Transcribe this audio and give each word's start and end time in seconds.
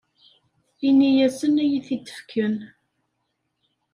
Ini-asen 0.87 1.55
ad 1.63 1.67
iyi-t-id-fken. 1.67 2.55